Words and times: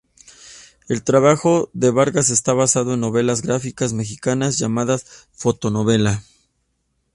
El 0.89 1.03
trabajo 1.03 1.69
de 1.73 1.91
Vargas 1.91 2.31
está 2.31 2.53
basado 2.53 2.95
en 2.95 3.01
novelas 3.01 3.43
gráficas 3.43 3.93
mexicanas 3.93 4.57
llamadas 4.57 5.27
"Fotonovela". 5.33 6.23